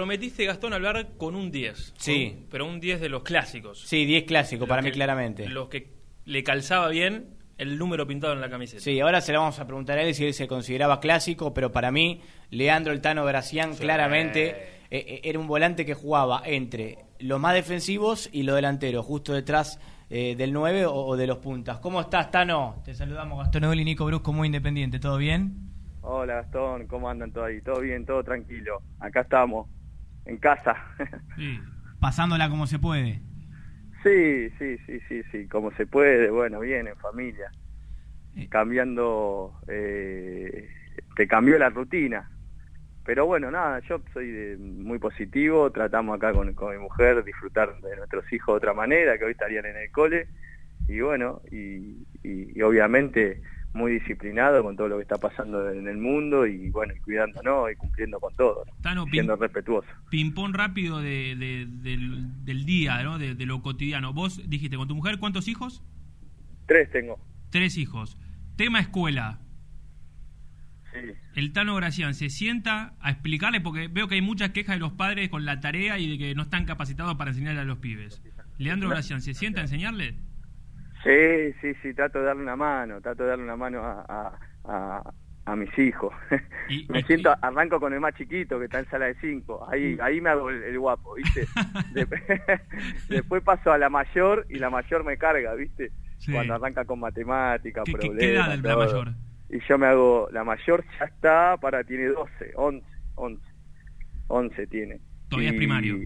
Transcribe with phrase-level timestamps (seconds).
[0.00, 1.94] Prometiste, Gastón, hablar con un 10.
[1.98, 2.30] Sí.
[2.36, 3.80] con- pero un 10 de los clásicos.
[3.80, 5.48] Sí, 10 clásico, Los para que- mí claramente.
[5.48, 5.88] Los que
[6.26, 8.80] le calzaba bien el número pintado en la camiseta.
[8.80, 11.72] Sí, ahora se le vamos a preguntar a él si él se consideraba clásico, pero
[11.72, 13.80] para mí, Leandro El Tano Gracián Sí.
[13.80, 19.04] claramente eh, eh, era un volante que jugaba entre los más defensivos y los delanteros,
[19.04, 21.78] justo detrás eh, del 9 o, o de los puntas.
[21.80, 22.80] ¿Cómo estás, Tano?
[22.84, 25.68] Te saludamos, Gastón Eول y Nico Brusco, muy independiente, ¿todo bien?
[26.02, 27.60] Hola Gastón, ¿cómo andan todos ahí?
[27.60, 28.06] ¿Todo bien?
[28.06, 28.80] ¿Todo tranquilo?
[29.00, 29.68] Acá estamos,
[30.26, 30.76] en casa.
[31.36, 31.58] Sí.
[32.00, 33.20] Pasándola como se puede.
[34.02, 37.50] sí, sí, sí, sí, sí, como se puede, bueno, bien, en familia.
[38.36, 38.48] Eh.
[38.48, 40.68] Cambiando, eh,
[41.16, 42.30] te cambió la rutina.
[43.04, 47.80] Pero bueno, nada, yo soy de- muy positivo, tratamos acá con, con mi mujer disfrutar
[47.80, 50.28] de nuestros hijos de otra manera, que hoy estarían en el cole,
[50.86, 55.86] y bueno, y, y- y obviamente muy disciplinado con todo lo que está pasando en
[55.86, 58.72] el mundo, y bueno, y cuidándonos y cumpliendo con todo, ¿no?
[58.82, 59.88] Tano, siendo respetuoso.
[60.10, 63.18] ping-pong rápido de, de- del, del día, ¿no?
[63.18, 64.12] De, de lo cotidiano.
[64.12, 65.82] Vos dijiste, con tu mujer, ¿cuántos hijos?
[66.66, 67.18] Tres tengo.
[67.50, 68.18] Tres hijos.
[68.56, 69.38] Tema escuela.
[70.92, 70.98] Sí.
[71.36, 74.92] El Tano Gracián se sienta a explicarle, porque veo que hay muchas quejas de los
[74.92, 78.20] padres con la tarea y de que no están capacitados para enseñarle a los pibes.
[78.58, 80.16] Leandro Gracián, ¿se sienta a enseñarle?
[81.02, 84.38] Sí, sí, sí, trato de darle una mano, trato de darle una mano a, a,
[84.64, 85.14] a,
[85.46, 86.12] a mis hijos.
[86.68, 89.66] Y- me y- siento, arranco con el más chiquito que está en sala de cinco,
[89.70, 91.46] ahí, ahí me hago el, el guapo, ¿viste?
[93.08, 95.90] Después paso a la mayor y la mayor me carga, ¿viste?
[96.18, 96.32] Sí.
[96.32, 98.18] Cuando arranca con matemáticas, ¿Qué, qué- problemas.
[98.20, 99.08] qué edad la mayor?
[99.48, 103.42] Y yo me hago, la mayor ya está, para, tiene 12, 11, 11,
[104.28, 105.00] 11 tiene.
[105.28, 105.96] Todavía es primario.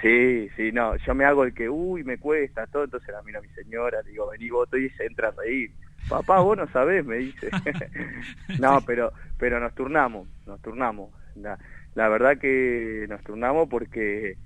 [0.00, 3.40] Sí, sí, no, yo me hago el que, uy, me cuesta, todo, entonces la miro
[3.40, 5.72] a mi señora, le digo, vení vos, y se entra a reír.
[6.08, 7.50] Papá, vos no sabés, me dice.
[8.60, 11.10] no, pero pero nos turnamos, nos turnamos.
[11.36, 11.58] La,
[11.94, 14.36] la verdad que nos turnamos porque,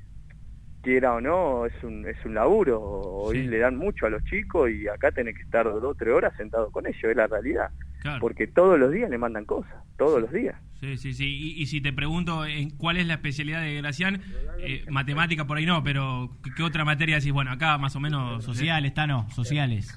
[0.82, 2.80] quiera o no, es un, es un laburo.
[2.80, 3.46] Hoy Sí.
[3.48, 6.32] le dan mucho a los chicos y acá tenés que estar dos o tres horas
[6.36, 7.70] sentado con ellos, es la realidad.
[8.00, 8.18] Claro.
[8.20, 10.56] Porque todos los días le mandan cosas, todos los días.
[10.80, 11.26] Sí, sí, sí.
[11.56, 14.20] Y, y si te pregunto en cuál es la especialidad de Gracián,
[14.58, 17.32] eh, matemática por ahí no, pero ¿qué, otra materia decís?
[17.32, 18.44] Bueno, acá más o menos...
[18.44, 19.96] Sociales, Tano, sociales.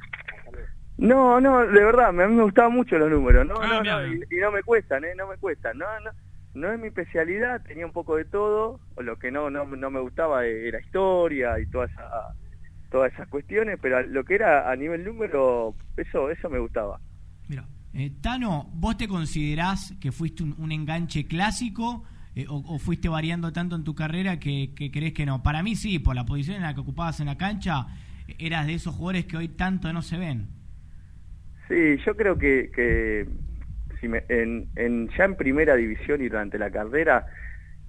[0.98, 4.08] No, no, de verdad, a mí me gustaban mucho los números, no, Ah, no, no,
[4.08, 5.10] y, y no me cuestan, ¿eh?
[5.18, 6.12] no me cuestan, no, no,
[6.56, 9.92] no es mi especialidad, tenía un poco de todo, o lo que no, no, no
[9.92, 12.36] me gustaba era historia y toda esa,
[12.90, 17.00] todas esas cuestiones, pero lo que era a nivel número, eso, eso me gustaba.
[17.48, 17.66] Mira.
[17.98, 22.04] Eh, Tano, ¿vos te considerás que fuiste un, un enganche clásico
[22.36, 25.42] eh, o, o fuiste variando tanto en tu carrera que, que crees que no?
[25.42, 27.88] Para mí sí, por la posición en la que ocupabas en la cancha,
[28.38, 30.48] eras de esos jugadores que hoy tanto no se ven.
[31.70, 33.28] Sí, yo creo que, que
[34.02, 37.26] si me- en, en- ya en primera división y durante la carrera,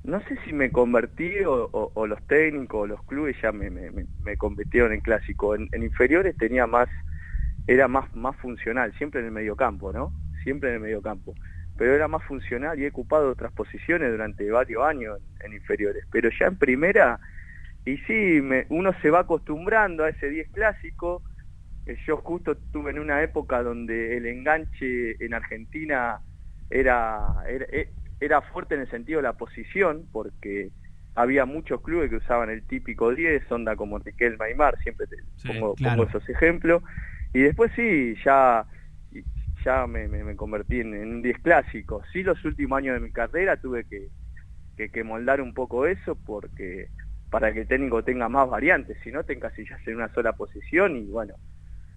[0.04, 4.36] no sé si me convertí o, los técnicos o los clubes ya me, me, me-
[4.36, 5.54] convirtieron en clásico.
[5.56, 6.88] En, inferiores tenía más,
[7.66, 10.14] era más, más funcional, siempre en el mediocampo, ¿no?
[10.42, 11.34] Siempre en el mediocampo.
[11.76, 16.04] Pero era más funcional y he ocupado otras posiciones durante varios años en, inferiores.
[16.10, 17.20] Pero ya en primera,
[17.84, 21.22] y sí, me- uno se va acostumbrando a ese 10 clásico,
[22.06, 26.20] Yo justo estuve en una época donde el enganche en Argentina
[26.68, 30.72] era, era, e- era fuerte en el sentido de la posición, porque
[31.14, 35.46] había muchos clubes que usaban el típico 10, onda como Riquelme Aymar, siempre te Sí,
[35.46, 35.80] pongo, claro.
[35.80, 36.82] pongo esos ejemplos.
[37.32, 38.66] Y después sí, ya,
[39.64, 42.02] ya me, me- me convertí en, en un 10 clásico.
[42.12, 44.10] Sí, los últimos años de mi carrera tuve que,
[44.76, 46.90] que, que moldar un poco eso, porque
[47.30, 50.96] para que el técnico tenga más variantes, si no te encasillas en una sola posición
[50.96, 51.34] y bueno,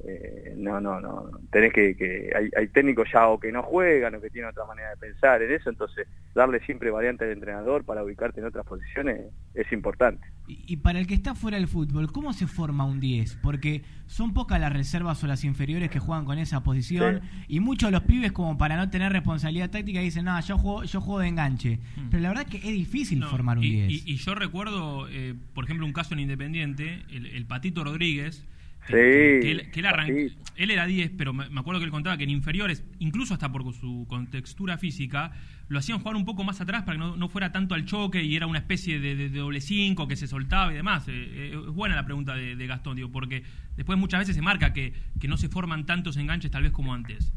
[0.08, 4.16] eh, no, no, no, tenés que, que hay, hay técnicos ya o que no juegan
[4.16, 7.84] o que tienen otra manera de pensar en eso, entonces darle siempre variante al entrenador
[7.84, 9.22] para ubicarte en otras posiciones
[9.56, 10.26] es importante.
[10.48, 13.40] Y, y para el que está fuera del fútbol, ¿cómo se forma un 10?
[13.44, 17.88] Porque son pocas las reservas o las inferiores que juegan con esa posición y muchos
[17.90, 21.20] de los pibes como para no tener responsabilidad táctica dicen, no, yo juego, yo juego
[21.20, 21.80] de enganche.
[21.98, 22.10] Mm.
[22.10, 23.92] Pero la verdad que es difícil No, formar un y, 10.
[24.08, 28.46] y- y yo recuerdo, eh, por ejemplo, un caso en Independiente, el, el Patito Rodríguez.
[28.88, 30.44] Sí, que, él, que él arran- Patito.
[30.56, 33.72] él era 10, pero me, acuerdo que él contaba que en inferiores, incluso hasta por
[33.74, 35.32] su contextura física,
[35.68, 38.24] lo hacían jugar un poco más atrás para que no, no fuera tanto al choque
[38.24, 41.08] y era una especie de, de- de doble cinco que se soltaba y demás.
[41.08, 43.44] Eh, eh, es buena la pregunta de, de Gastón, digo, porque
[43.76, 46.94] después muchas veces se marca que, que no se forman tantos enganches tal vez como
[46.94, 47.32] antes.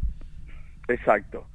[0.89, 1.47] Exacto.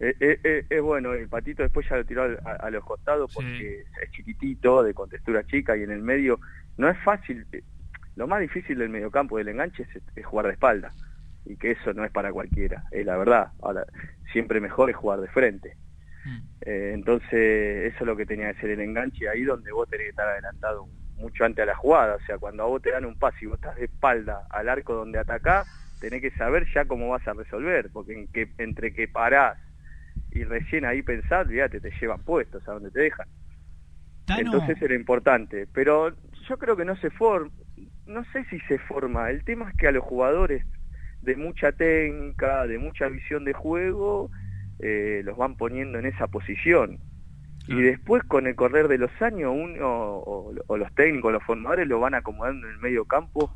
[0.00, 3.30] Eh, eh, es bueno, el patito después ya lo tiró al- a, a los costados
[3.30, 3.36] Sí.
[3.36, 6.40] porque es chiquitito, de contextura chica y en el medio
[6.76, 7.46] no es fácil.
[8.16, 10.92] Lo más difícil del mediocampo del enganche es, es jugar de espalda
[11.44, 13.48] y que eso no es para cualquiera, es la verdad.
[13.62, 13.84] Ahora,
[14.32, 15.76] siempre mejor es jugar de frente.
[16.24, 16.38] Mm.
[16.62, 20.06] Eh, entonces, eso es lo que tenía que ser el enganche, ahí donde vos tenés
[20.06, 22.16] que estar adelantado mucho antes a la jugada.
[22.16, 24.68] O sea, cuando a vos te dan un pase y vos estás de espalda al
[24.68, 25.66] arco donde atacás,
[26.00, 29.58] tenés que saber ya cómo vas a resolver, porque en que, entre que parás
[30.30, 33.28] y recién ahí pensás, ya te, te llevan puestos a donde te dejan.
[34.38, 36.14] Entonces era importante, pero
[36.48, 37.52] yo creo que no se forma,
[38.06, 40.64] no sé si se forma, el tema es que a los jugadores
[41.22, 44.30] de mucha técnica, de mucha visión de juego,
[44.78, 46.98] eh, los van poniendo en esa posición.
[47.66, 51.98] Y después con el correr de los años, uno o, los técnicos, los formadores lo
[51.98, 53.54] van acomodando en el medio campo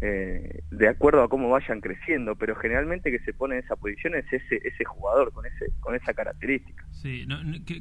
[0.00, 4.14] eh, de acuerdo a cómo vayan creciendo, pero generalmente que se pone en esa posición
[4.14, 6.86] es ese, ese jugador con ese con esa característica.
[6.92, 7.26] Sí,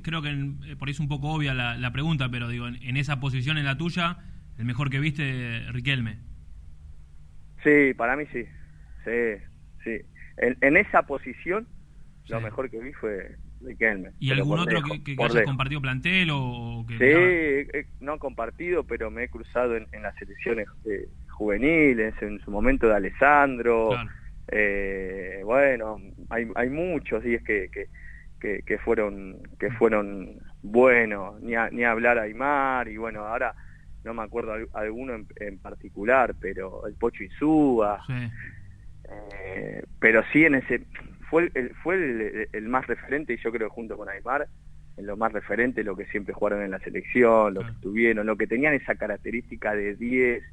[0.01, 3.19] creo que eh, por ahí es un poco obvia la, pregunta, pero digo, en, esa
[3.19, 4.17] posición en la tuya,
[4.57, 6.17] el mejor que viste, Riquelme.
[7.63, 8.45] Sí, para mí sí,
[9.03, 9.43] sí,
[9.83, 10.01] sí.
[10.37, 11.67] En, esa posición,
[12.27, 14.11] lo mejor que vi fue Riquelme.
[14.19, 16.97] ¿Y algún otro que, haya compartido plantel o que...
[16.97, 20.67] Sí, eh, no compartido, pero me he cruzado en, las selecciones
[21.29, 23.89] juveniles, en su momento de Alessandro,
[24.49, 25.97] eh, bueno,
[26.29, 27.69] hay, hay muchos días que,
[28.39, 33.53] que, que, fueron que fueron buenos, ni, ni hablar a Aymar, y bueno, ahora
[34.07, 38.01] no me acuerdo alguno en, particular, pero el Pocho Insúa,
[39.03, 40.85] eh, pero sí en ese,
[41.29, 44.47] fue, el, fue el, más referente, y yo creo junto con Aymar,
[44.95, 48.37] en lo más referente, lo que siempre jugaron en la selección, lo que estuvieron, lo
[48.37, 50.43] que tenían esa característica de 10,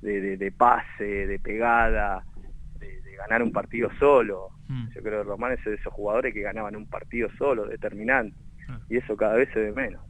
[0.00, 2.24] de, de, pase, de pegada,
[2.78, 4.50] de, ganar un partido solo.
[4.68, 4.88] Hmm.
[4.94, 8.36] Yo creo que Román es de esos jugadores que ganaban un partido solo, determinante.
[8.88, 10.00] Y eso cada vez se ve menos.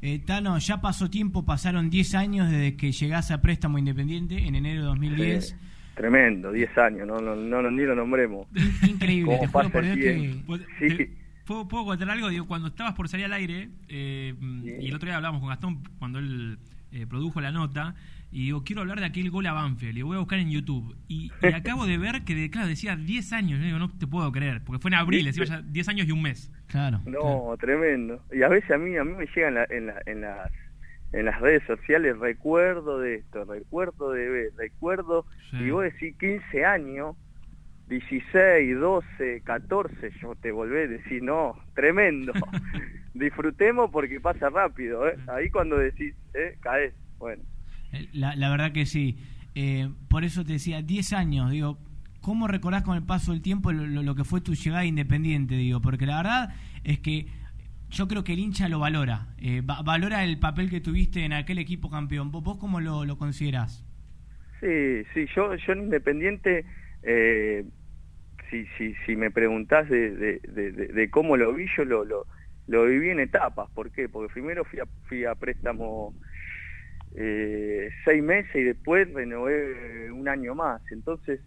[0.00, 4.54] Eh, Tano, ya pasó tiempo, pasaron 10 años desde que llegás a Préstamo Independiente en
[4.54, 5.56] enero de 2010.
[5.94, 8.46] tremendo, 10 años, no, no, no, ni lo nombremos.
[8.88, 11.10] Increíble, te por que...
[11.44, 12.28] ¿Puedo, contar algo?
[12.28, 15.82] Digo, cuando estabas por salir al aire, eh, y el otro día hablamos con Gastón
[15.98, 16.58] cuando él
[16.92, 17.94] eh, produjo la nota,
[18.30, 20.96] y digo, quiero hablar de aquel gol a Banfield, y voy a buscar en YouTube.
[21.08, 24.80] Y, acabo de ver que, claro, decía 10 años, digo, no te puedo creer, porque
[24.80, 26.52] fue en abril, decía ya 10 años y un mes.
[26.66, 27.00] Claro.
[27.06, 28.22] No, tremendo.
[28.32, 30.52] Y a veces a mí, a mí me llegan en, en, las,
[31.12, 36.64] en las redes sociales, recuerdo de esto, recuerdo de ver, recuerdo, y vos decís 15
[36.66, 37.16] años,
[37.88, 42.34] 16, 12, 14, yo te volví a decir, no, tremendo.
[43.14, 45.16] Disfrutemos porque pasa rápido, ¿eh?
[45.28, 46.58] Ahí cuando decís, ¿eh?
[46.60, 47.42] Caes, bueno.
[47.92, 49.18] Eh, la, la verdad que sí.
[49.54, 51.78] Eh, por eso te decía, 10 años, digo,
[52.20, 55.56] ¿cómo recordás con el paso del tiempo lo, que fue tu llegada independiente?
[55.56, 56.54] Digo, porque la verdad
[56.84, 57.26] es que
[57.90, 61.58] yo creo que el hincha lo valora, eh, valora el papel que tuviste en aquel
[61.58, 62.30] equipo campeón.
[62.30, 63.84] ¿Vos, vos cómo lo, lo considerás?
[64.60, 66.64] Sí, sí, yo, yo en Independiente,
[68.50, 72.26] si, si, si me preguntás de, cómo lo vi, yo lo, lo,
[72.66, 73.70] lo, viví en etapas.
[73.70, 74.08] ¿Por qué?
[74.08, 76.14] Porque primero fui a, fui a préstamo
[77.14, 80.82] eh, seis meses y después renové un año más.
[80.90, 81.40] Entonces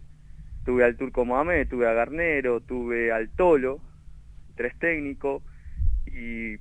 [0.64, 3.80] tuve al Turco Mohamed, tuve a Garnero, tuve al Tolo,
[4.56, 5.42] tres técnicos,
[6.06, 6.56] y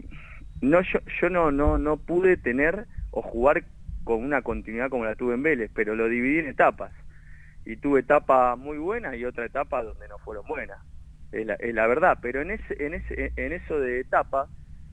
[0.62, 3.64] no yo, yo no, no, no pude tener o jugar
[4.04, 6.92] con una continuidad como la tuve en Vélez, pero lo dividí en etapas.
[7.66, 10.80] Y tuve etapas muy buenas y otra etapa donde no fueron buenas.
[11.32, 14.50] Es la, es la verdad, pero en, ese, en, ese, en eso de etapa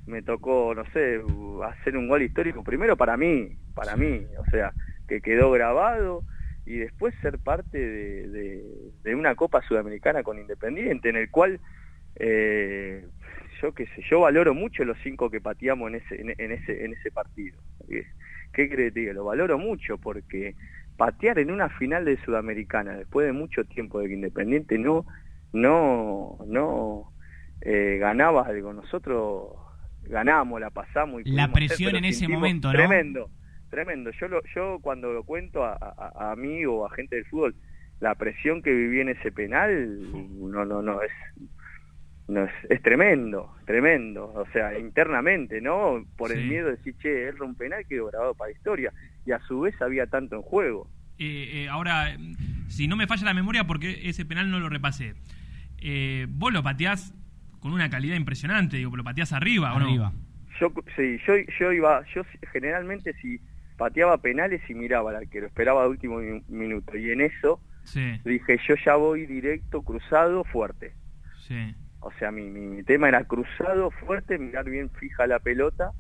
[0.09, 1.21] me tocó, no sé,
[1.65, 4.73] hacer un gol histórico, primero para mí, para mí, o sea,
[5.07, 6.23] que quedó grabado
[6.67, 8.63] y después ser parte de,
[9.03, 11.61] de, una Copa Sudamericana con Independiente, en el cual
[12.17, 13.07] eh,
[13.63, 16.93] yo qué sé, yo valoro mucho los cinco que pateamos en ese, en, ese, en
[16.93, 17.59] ese partido.
[18.53, 20.55] ¿Qué crees que Lo valoro mucho porque
[20.97, 25.07] patear en una final de Sudamericana después de mucho tiempo de que Independiente no,
[25.53, 27.13] no, no
[27.61, 28.73] eh, ganaba algo.
[28.73, 29.68] Nosotros
[30.09, 31.23] ganamos, la pasamos.
[31.25, 32.75] Y la presión en ese momento, ¿no?
[32.75, 33.31] Tremendo,
[33.71, 34.11] tremendo.
[34.21, 37.55] Yo, lo, yo cuando lo cuento a, a, mí o a gente del fútbol,
[38.01, 39.99] la presión que viví en ese penal,
[40.41, 41.13] no, no, no, es,
[42.29, 44.33] no es, es tremendo, tremendo.
[44.35, 46.05] O sea, internamente, ¿no?
[46.17, 48.93] Por el miedo de decir, che, es un penal quedó grabado para la historia.
[49.27, 50.89] Y a su vez había tanto en juego.
[51.19, 52.17] Eh, eh, ahora,
[52.69, 55.15] si no me falla la memoria, porque ese penal no lo repasé.
[55.81, 57.15] Eh, vos lo pateás
[57.69, 60.13] con una calidad impresionante, digo, lo pateás arriba, ¿o arriba.
[60.59, 62.23] Yo, sí, yo, yo iba, yo
[62.53, 63.41] generalmente si
[63.77, 67.61] pateaba penales y miraba al arquero, esperaba el último minuto, y en eso
[68.25, 70.95] dije, yo ya voy directo, cruzado, fuerte.
[71.47, 71.75] Sí.
[72.01, 75.93] O sea, mi, mi, tema era cruzado, fuerte, mirar bien fija la pelota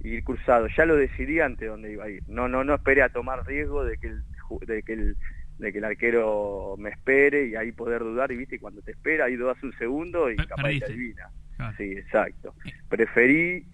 [0.00, 0.68] y ir cruzado.
[0.76, 2.22] Ya lo decidí antes dónde iba a ir.
[2.28, 4.22] No, no, no esperé a tomar riesgo de que el,
[4.66, 5.16] de que el
[5.58, 9.26] de que el arquero me espere y ahí poder dudar y viste cuando te espera
[9.26, 11.30] ahí dudas un segundo y capaz te adivina
[11.76, 12.54] Sí, exacto.
[12.88, 13.66] Preferí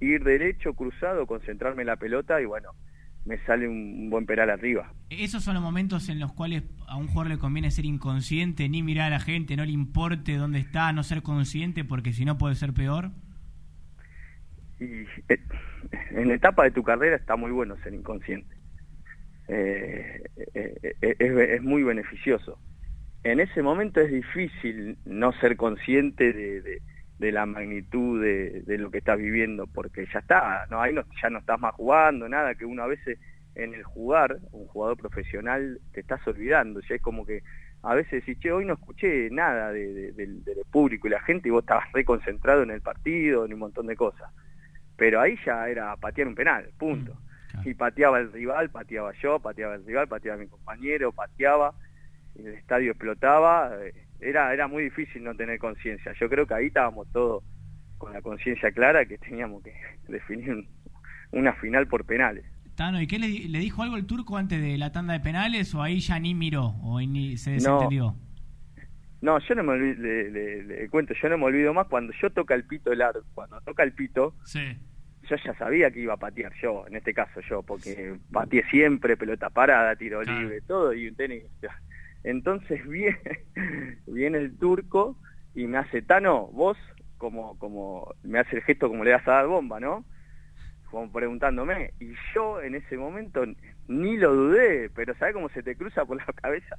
[0.00, 2.70] ir derecho, cruzado, concentrarme en la pelota y bueno,
[3.24, 4.92] me sale un buen penal arriba.
[5.10, 8.82] Esos son los momentos en los cuales a un jugador le conviene ser inconsciente, ni
[8.82, 12.38] mirar a la gente, no le importe dónde está, no ser consciente, porque si no
[12.38, 13.10] puede ser peor.
[14.80, 14.84] Y
[15.28, 15.40] eh,
[16.10, 18.57] en la etapa de tu carrera está muy bueno ser inconsciente.
[19.48, 20.22] Eh,
[20.54, 22.58] eh, es, muy beneficioso.
[23.24, 29.18] En ese momento es difícil no ser consciente de, la magnitud de, lo que estás
[29.18, 32.82] viviendo, porque ya está, no, ahí no, ya no estás más jugando, nada, que uno
[32.82, 33.18] a veces
[33.54, 37.42] en el jugar, un jugador profesional, te estás olvidando, ya es como que
[37.82, 41.50] a veces decís, che, hoy no escuché nada de, del público y la gente y
[41.50, 44.30] vos estabas reconcentrado en el partido, en un montón de cosas.
[44.96, 47.16] Pero ahí ya era patear un penal, punto.
[47.64, 51.74] Y pateaba el rival, pateaba yo, pateaba el rival, pateaba mi compañero, pateaba,
[52.34, 56.12] y el estadio explotaba, eh, era, era muy difícil no tener conciencia.
[56.18, 57.44] Yo creo que ahí estábamos todos
[57.98, 59.74] con la conciencia clara que teníamos que
[60.08, 60.66] definir
[61.32, 62.44] una final por penales.
[62.74, 65.82] Tano, ¿y qué le, dijo algo el turco antes de la tanda de penales o
[65.82, 68.14] ahí ya ni miró o ni se desentendió?
[69.20, 72.54] No, yo no me olvido, le, cuento, yo no me olvido más cuando yo toca
[72.54, 74.36] el pito el arco, cuando toca el pito,
[75.28, 79.16] yo ya sabía que iba a patear yo, en este caso yo, porque pateé siempre,
[79.16, 81.44] pelota parada, tiro libre, todo, y un tenis.
[82.24, 83.18] Entonces viene,
[84.06, 85.16] viene el turco
[85.54, 86.76] y me hace, Tano, vos,
[87.16, 90.04] como, como, me hace el gesto como le das a dar bomba, ¿no?
[90.90, 93.44] como preguntándome, y yo en ese momento
[93.88, 96.76] ni lo dudé, pero ¿sabes cómo se te cruza por la cabeza?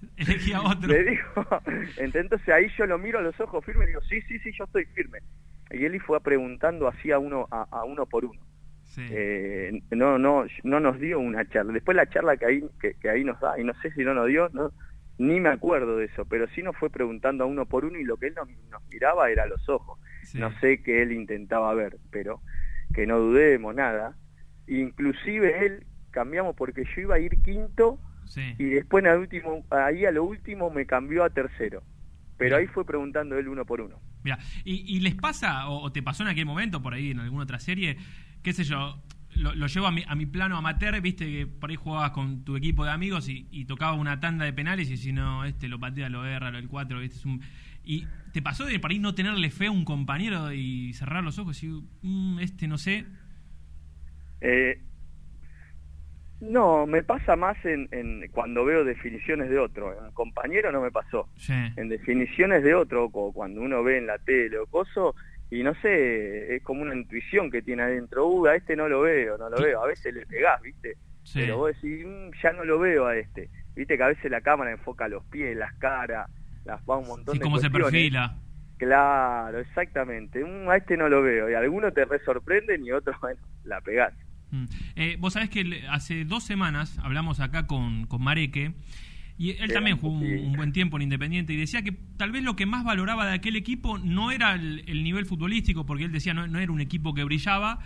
[0.88, 1.46] Le digo,
[1.98, 4.66] entonces ahí yo lo miro a los ojos firmes y digo, sí, sí, sí, yo
[4.66, 5.20] estoy firme.
[5.72, 8.40] Y él fue preguntando así a uno, a, uno por uno.
[8.98, 11.74] Eh, no, no, no nos dio una charla.
[11.74, 14.28] Después la charla que ahí, que, ahí nos da, y no sé si no nos
[14.28, 14.72] dio, no,
[15.20, 18.04] ni me acuerdo de eso, pero sí nos fue preguntando a uno por uno y
[18.04, 18.48] lo que él nos,
[18.92, 20.00] miraba era los ojos.
[20.34, 22.42] No sé qué él intentaba ver, pero
[22.94, 24.16] que no dudemos nada.
[24.68, 28.00] Inclusive él cambiamos porque yo iba a ir quinto
[28.58, 31.84] y después el último, ahí a lo último me cambió a tercero.
[32.40, 34.00] Pero ahí fue preguntando él uno por uno.
[34.24, 37.60] Mira, ¿y, les pasa, o, te pasó en aquel momento, por ahí en alguna otra
[37.60, 37.98] serie,
[38.42, 39.04] qué sé yo,
[39.36, 42.56] lo, llevo a mi, a mi plano amateur, viste que por ahí jugabas con tu
[42.56, 45.80] equipo de amigos y, y tocabas una tanda de penales y si no, este lo
[45.80, 47.42] patea, lo erra, lo el 4, viste, es un
[47.84, 51.40] ¿Y te pasó de para ahí no tenerle fe a un compañero y cerrar los
[51.40, 53.06] ojos y decir, mm, este no sé?
[54.42, 54.80] Eh,
[56.42, 57.90] no, me pasa más en,
[58.32, 59.94] cuando veo definiciones de otro.
[60.06, 61.28] En compañero no me pasó.
[61.48, 65.16] En definiciones de otro, cuando uno ve en la tele o coso,
[65.52, 68.28] y no sé, es como una intuición que tiene adentro.
[68.28, 69.84] Uh, a este no lo veo, no lo veo.
[69.84, 70.96] A veces le pegás, ¿viste?
[71.34, 73.50] Pero vos decís, mm, ya no lo veo a este.
[73.76, 76.30] Viste que a veces la cámara enfoca los pies, las caras
[76.66, 78.36] las va un montón sí, cómo se perfila.
[78.78, 80.44] Claro, exactamente.
[80.68, 81.50] a este no lo veo.
[81.50, 84.14] Y algunos te re sorprenden y otros, bueno, la pegás.
[84.52, 84.66] Mm.
[84.96, 88.74] Eh, vos sabés que hace dos semanas hablamos acá con, con Mareque.
[89.38, 92.58] Y él también jugó un, buen tiempo en Independiente y decía que tal vez lo
[92.58, 96.46] que más valoraba de aquel equipo no era el, nivel futbolístico, porque él decía no,
[96.46, 97.80] no, era un equipo que brillaba,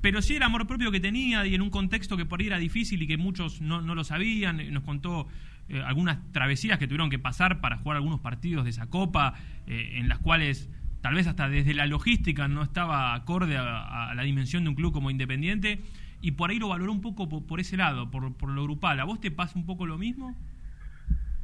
[0.00, 2.58] pero sí el amor propio que tenía y en un contexto que por ahí era
[2.58, 4.72] difícil y que muchos no, no lo sabían.
[4.72, 5.26] Nos contó
[5.68, 9.34] eh, algunas travesías que tuvieron que pasar para jugar algunos partidos de esa copa,
[9.66, 10.70] eh, en las cuales
[11.02, 14.92] tal vez hasta desde la logística no estaba acorde a, la dimensión de un club
[14.92, 15.80] como Independiente,
[16.20, 19.00] y por ahí lo valoró un poco por, ese lado, por, por, lo grupal.
[19.00, 20.36] ¿A vos te pasa un poco lo mismo?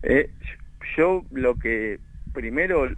[0.03, 0.31] Eh,
[0.97, 1.99] yo lo que
[2.33, 2.88] primero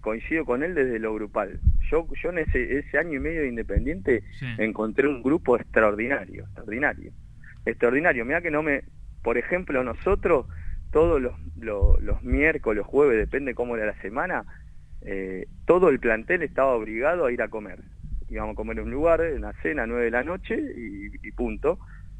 [0.00, 1.58] coincido con él desde lo grupal.
[1.90, 4.22] Yo, yo en ese, ese año y medio de Independiente
[4.58, 7.12] encontré un grupo extraordinario, extraordinario,
[7.66, 8.24] extraordinario.
[8.24, 8.84] Mira que no me,
[9.22, 10.46] por ejemplo, nosotros
[10.92, 14.44] todos los, los, miércoles, jueves, depende cómo era la semana,
[15.02, 17.80] eh, todo el plantel estaba obligado a ir a comer.
[18.28, 21.78] Íbamos a comer en un lugar, en la cena, nueve de la noche y, punto,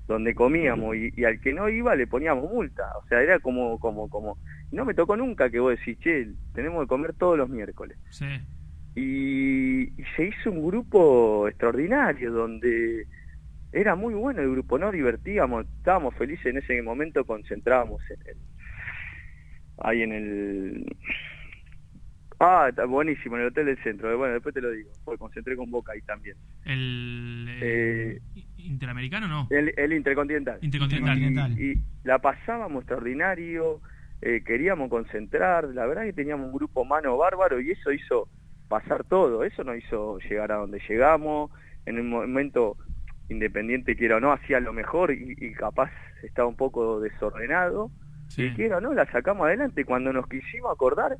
[0.08, 2.84] donde comíamos y, al que no iba le poníamos multa.
[2.98, 4.38] O sea, era como, como, como,
[4.72, 7.96] no me tocó nunca que vos decís, che, tenemos que comer todos los miércoles.
[8.10, 8.26] Sí.
[8.96, 13.06] y se hizo un grupo extraordinario donde
[13.72, 14.90] era muy bueno el grupo, ¿no?
[14.90, 18.36] Divertíamos, estábamos felices en ese momento, concentrábamos en el,
[19.78, 20.96] ahí en el...
[22.42, 24.16] Ah, está buenísimo, en el Hotel del Centro.
[24.16, 26.36] Bueno, después te lo digo, porque concentré con Boca ahí también.
[26.64, 28.20] ¿El, eh,
[28.56, 29.46] Interamericano no?
[29.50, 30.58] El, el Intercontinental.
[30.62, 31.60] Intercontinental.
[31.60, 33.82] Y, la pasábamos extraordinario,
[34.22, 38.26] eh, queríamos concentrar, la verdad que teníamos un grupo mano bárbaro y eso hizo
[38.68, 41.50] pasar todo, eso nos hizo llegar a donde llegamos,
[41.84, 42.78] en un momento
[43.28, 45.90] Independiente quiera o no hacía lo mejor y, capaz
[46.22, 47.90] estaba un poco desordenado
[48.36, 51.16] y quiera o no la sacamos adelante cuando nos quisimos acordar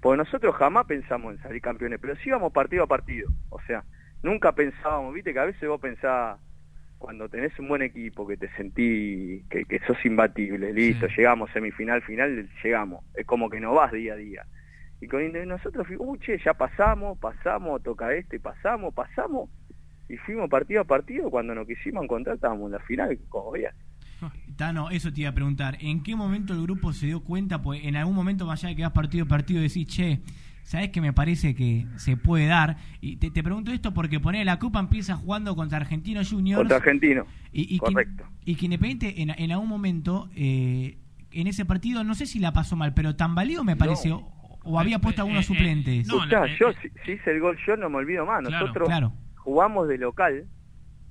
[0.00, 3.28] Porque nosotros jamás pensamos en salir campeones, pero sí íbamos partido a partido.
[3.50, 3.84] O sea,
[4.22, 6.38] nunca pensábamos, viste que a veces vos pensás,
[6.98, 12.02] cuando tenés un buen equipo, que te sentí que, que sos imbatible, listo, llegamos semifinal,
[12.02, 13.04] final, llegamos.
[13.14, 14.46] Es como que no vas día a día.
[15.00, 19.48] Y con nosotros fuimos, uh, che, ya pasamos, pasamos, toca este, pasamos, pasamos,
[20.08, 23.74] y fuimos partido a partido, cuando nos quisimos encontrar estábamos en la final, como veías.
[24.56, 25.76] Tano, eso te iba a preguntar.
[25.80, 27.62] ¿En qué momento el grupo se dio cuenta?
[27.62, 30.20] Pues en algún momento, más allá de que vas partido a partido, decís, che,
[30.62, 32.76] ¿sabes que me parece que se puede dar?
[33.00, 36.58] Y te, pregunto esto porque poner la Copa empieza jugando contra Argentino Juniors.
[36.58, 37.26] Contra Argentino.
[37.52, 38.24] Y, Correcto.
[38.44, 40.98] Que, y que Independiente en, en algún momento, eh,
[41.32, 44.28] en ese partido, no sé si la pasó mal, pero tambaleó me pareció.
[44.62, 46.06] O, había eh, puesto algunos eh, suplentes.
[46.06, 48.42] No, yo si, hice el gol yo no me olvido más.
[48.42, 48.88] Nosotros
[49.36, 50.46] jugamos de local,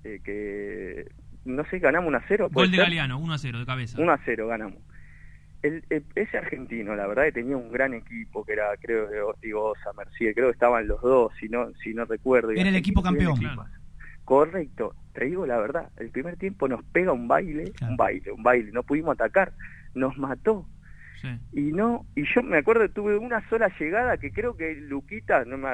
[0.03, 1.05] que
[1.49, 2.49] no sé, ganamos 1 a 0.
[2.51, 4.01] Gol de Galeano, 1 a 0 de cabeza.
[4.01, 4.79] 1 a 0 ganamos.
[5.61, 5.83] El,
[6.15, 10.47] ese argentino, la verdad, que tenía un gran equipo, que era, creo, digo, Mercier, creo
[10.47, 12.51] que estaban los dos, si no, si no recuerdo.
[12.51, 13.35] Era el equipo campeón.
[14.23, 18.43] Correcto, te digo la verdad, el primer tiempo nos pega un baile, un baile, un
[18.43, 19.53] baile, no pudimos atacar,
[19.95, 20.67] nos mató.
[21.51, 25.57] Y no, y yo me acuerdo, tuve una sola llegada que creo que Luquita, no
[25.57, 25.69] me,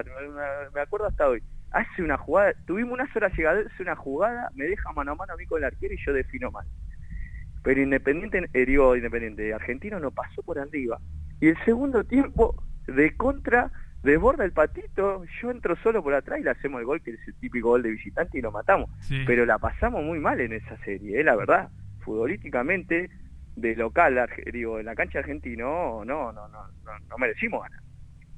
[0.74, 1.44] me acuerdo hasta hoy,
[1.76, 5.34] hace una jugada, tuvimos una sola llegada, hace una jugada, me deja mano a mano
[5.34, 6.66] a mí con el arquero y yo defino mal.
[7.64, 11.00] Pero Independiente, herió Independiente, Argentino no pasó por arriba.
[11.42, 13.72] Y el segundo tiempo, de contra,
[14.04, 17.28] desborda el patito, yo entro solo por atrás y le hacemos el gol, que es
[17.28, 18.90] el típico gol de visitante, y lo matamos.
[19.28, 21.24] Pero la pasamos muy mal en esa serie, ¿eh?
[21.24, 21.70] la verdad.
[22.06, 23.10] Futbolísticamente,
[23.58, 27.82] de local, digo, en la cancha argentino, no, no, no, no, no merecimos ganar.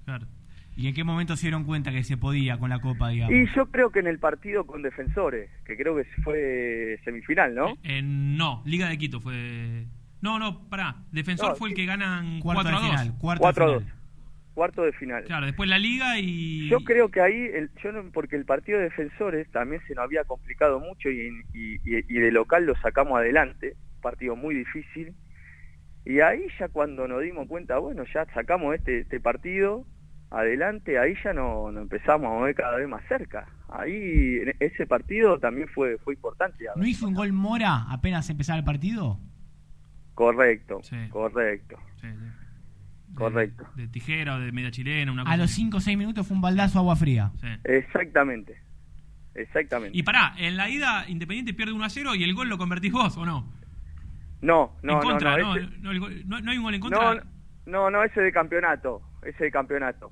[0.05, 0.36] Claro.
[0.77, 3.33] ¿Y en qué momento se dieron cuenta que se podía con la Copa, digamos?
[3.33, 7.73] Y yo creo que en el partido con Defensores, que creo que fue semifinal, ¿no?
[7.83, 9.87] Eh, no, Liga de Quito fue...
[10.21, 10.97] No, no, pará.
[11.11, 13.11] Defensor fue el que ganan 4 a 2.
[13.17, 13.83] Cuarto, a 2.
[14.53, 15.23] Cuarto de final.
[15.23, 16.69] Claro, después la Liga y...
[16.69, 20.03] Yo creo que ahí, el, yo no, porque el partido de Defensores también se nos
[20.03, 23.75] había complicado mucho y, y, y de local lo sacamos adelante.
[24.03, 25.15] Partido muy difícil.
[26.05, 29.87] Y ahí ya cuando nos dimos cuenta, bueno, ya sacamos este, este partido
[30.29, 33.47] adelante, ahí ya no, no, empezamos a mover cada vez más cerca.
[33.69, 36.65] Ahí ese partido también fue fue importante.
[36.75, 39.19] ¿No hizo un gol Mora apenas empezaba el partido?
[40.13, 41.77] Correcto, correcto.
[43.13, 43.67] correcto.
[43.75, 46.41] De, tijera o de media chilena, una A los 5 o 6 minutos fue un
[46.41, 47.31] baldazo agua fría.
[47.63, 48.59] Exactamente.
[49.35, 49.95] Exactamente.
[49.95, 52.91] Y pará, en la ida Independiente pierde 1 a 0 y el gol lo convertís
[52.91, 53.53] vos, ¿o no?
[54.41, 57.23] No, no, en contra, no, no, no, no, hay un gol en contra.
[57.65, 60.11] No, no, ese de campeonato, ese campeonato.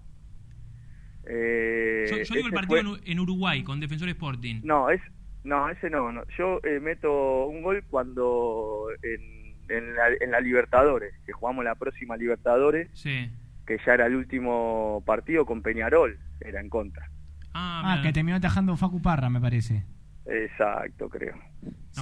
[1.28, 4.62] Eh, yo, digo el partido en Uruguay con Defensor Sporting.
[4.64, 5.02] No, es,
[5.44, 6.12] no ese no.
[6.12, 6.24] no.
[6.38, 11.76] Yo eh, meto un gol cuando en, en, la, en la Libertadores, que jugamos la
[11.76, 13.30] próxima Libertadores, sí.
[13.66, 17.10] que ya era el último partido con Peñarol, era en contra.
[17.54, 19.86] Ah, ah que terminó atajando Facu Parra, me parece.
[20.26, 21.36] Exacto, creo.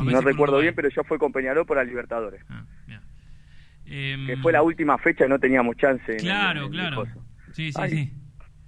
[0.01, 2.43] No, recuerdo bien, pero yo fue con Peñarol por la Libertadores.
[2.49, 2.65] Ah,
[3.85, 6.17] Em, que fue la última fecha y no teníamos chance.
[6.17, 7.05] Claro, claro.
[7.51, 8.13] sí, sí, sí.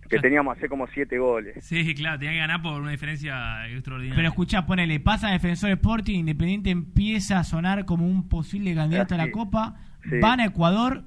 [0.10, 1.66] Que teníamos hace como siete goles.
[1.66, 4.16] Sí, claro, tenía que ganar por una diferencia extraordinaria.
[4.16, 9.18] Pero escuchá, ponele, pasa Defensor Sporting, Independiente empieza a sonar como un posible candidato a
[9.18, 9.76] la Copa,
[10.22, 11.06] van a Ecuador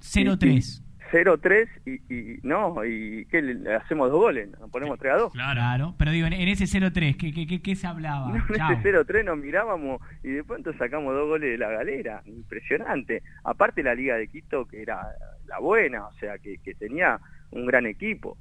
[0.00, 0.85] 0-3.
[1.10, 5.32] 0-3 y, y, no, y ¿qué, le hacemos dos goles, nos ponemos 3 a 2.
[5.32, 8.30] Claro, pero digo, en, ese 0-3, ¿qué, qué, qué, se hablaba?
[8.48, 13.22] en ese 0-3 nos mirábamos y de pronto sacamos dos goles de la galera, impresionante.
[13.44, 15.00] Aparte la Liga de Quito, que era
[15.46, 18.36] la buena, o sea, que, que tenía un gran equipo.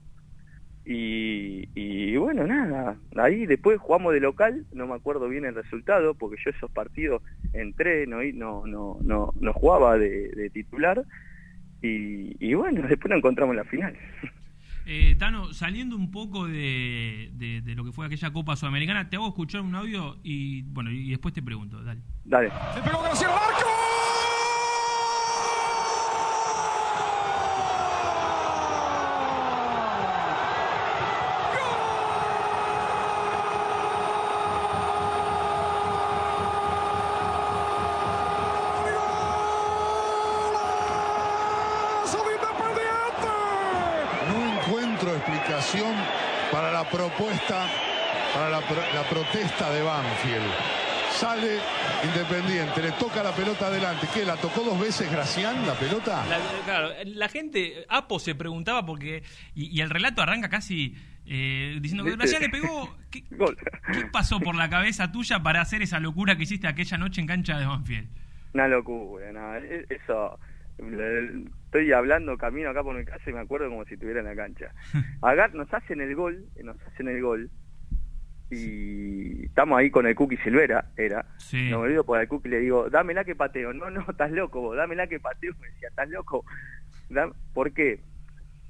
[0.88, 6.13] Y, y, bueno, nada, ahí después jugamos de local, no me acuerdo bien el resultado,
[6.13, 7.23] porque yo esos partidos
[7.54, 11.04] entré, no, no, no, no, no jugaba de, de titular,
[12.39, 13.95] y, bueno, después nos encontramos en la final.
[14.88, 19.28] Eh, Tano, saliendo un poco de, de, lo que fue aquella Copa Sudamericana, te hago
[19.28, 22.02] escuchar un audio y bueno, y después te pregunto, dale.
[22.24, 22.52] Dale.
[46.52, 47.65] para la propuesta,
[48.34, 48.60] para la,
[49.10, 50.52] protesta de Banfield.
[51.12, 51.60] Sale
[52.04, 54.08] Independiente, le toca la pelota adelante.
[54.13, 54.26] ¿Qué?
[54.26, 56.24] ¿La tocó dos veces Gracián la pelota?
[56.28, 59.24] La, claro, la gente, Apo se preguntaba porque.
[59.56, 62.96] Y, el relato arranca casi eh, diciendo que Gracián le pegó.
[63.10, 63.24] ¿qué,
[63.94, 67.28] ¿qué, pasó por la cabeza tuya para hacer esa locura que hiciste aquella noche en
[67.28, 68.08] cancha de Banfield?
[68.54, 69.60] Una locura, nada.
[69.60, 70.38] E, eso
[70.78, 74.36] estoy hablando camino acá por mi casa y me acuerdo como si estuviera en la
[74.36, 74.72] cancha.
[75.22, 77.50] Agar nos hacen el gol, nos hacen el gol
[78.56, 81.26] y estamos ahí con el Cookie Silvera, era.
[81.38, 81.70] Sí.
[81.70, 83.74] No me olvido por el Cookie le digo, dámela que pateo.
[83.74, 85.54] No, no, estás loco vos, dámela que pateo.
[85.60, 86.46] Me decía, estás loco.
[87.54, 88.00] ¿Por qué?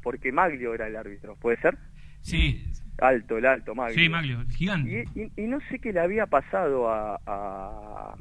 [0.04, 1.78] Porque Maglio era el árbitro, ¿puede ser?
[2.22, 2.64] Sí,
[3.00, 3.98] Alto, el alto, Maglio.
[4.00, 5.08] sí, Maglio, gigante.
[5.16, 8.16] Y, y- y no sé qué le había pasado a, a-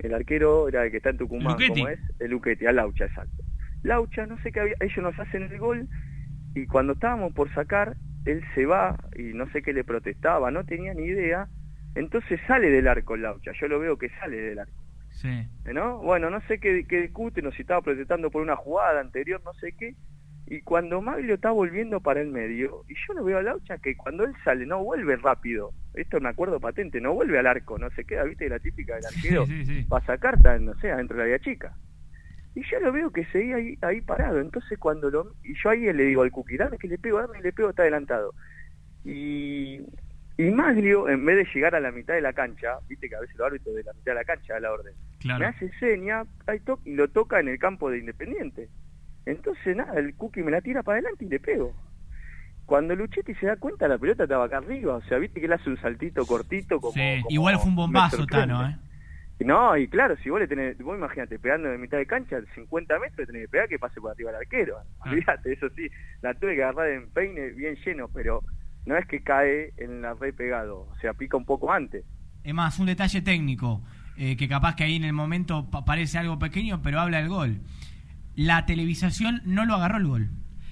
[0.00, 1.80] el arquero era el que está en Tucumán, Luchetti.
[1.80, 1.98] ¿cómo es?
[2.20, 3.42] El Luquetti, a Laucha, exacto.
[3.82, 5.88] Laucha, no sé qué había, ellos nos hacen el gol
[6.54, 7.96] y cuando estábamos por sacar,
[8.30, 11.48] él se va y no sé qué le protestaba, no tenía ni idea,
[11.94, 14.84] entonces sale del arco Laucha, yo lo veo que sale del arco.
[15.10, 15.48] Sí.
[15.72, 15.98] ¿no?
[15.98, 19.72] Bueno, no sé qué, qué discute, nos estaba protestando por una jugada anterior, no sé
[19.72, 19.94] qué.
[20.46, 23.96] Y cuando Maglio está volviendo para el medio, y yo lo veo a Laucha que
[23.96, 25.72] cuando él sale no vuelve rápido.
[25.94, 28.94] Esto es un acuerdo patente, no vuelve al arco, no se queda, viste, la típica
[28.94, 29.46] del arquero.
[29.46, 29.86] Sí, sí, sí.
[29.92, 31.74] Va a sacar, está, no sé, adentro de la área chica.
[32.58, 34.40] Y yo lo veo que seguía ahí, ahí parado.
[34.40, 35.32] Entonces cuando lo...
[35.44, 37.70] Y yo ahí le digo al Cookie, dame que le pego, dame que le pego,
[37.70, 38.34] está adelantado.
[39.04, 39.80] Y...
[40.40, 43.20] Y Maglio, en vez de llegar a la mitad de la cancha, viste que a
[43.20, 45.40] veces los árbitros de la mitad de la cancha da la orden, Claro.
[45.40, 46.22] me hace seña
[46.84, 48.68] y lo toca en el campo de Independiente.
[49.26, 51.74] Entonces, nada, el Cookie me la tira para adelante y le pego.
[52.66, 54.94] Cuando Luchetti se da cuenta, la pelota estaba acá arriba.
[54.94, 56.80] O sea, viste que él hace un saltito cortito.
[56.80, 57.20] Como, Sí.
[57.22, 58.24] como Igual fue un bombazo.
[58.26, 58.76] Tano, ¿eh?
[59.40, 62.98] No, y claro, si vos le tenés, vos imagínate, pegando de mitad de cancha, 50
[62.98, 64.76] metros, tenés que pegar que pase por arriba del arquero.
[65.00, 65.10] Ah.
[65.10, 65.88] Olvídate, eso sí,
[66.22, 68.42] la tuve que agarrar en peine bien lleno, pero
[68.84, 72.04] no es que cae en la red pegado, o sea, pica un poco antes.
[72.42, 73.82] Es más, un detalle técnico,
[74.16, 77.28] eh, que capaz que ahí en el momento pa- parece algo pequeño, pero habla del
[77.28, 77.60] gol.
[78.34, 80.28] La televisación no lo agarró el gol.